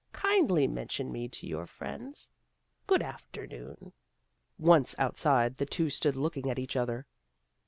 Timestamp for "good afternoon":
2.87-3.93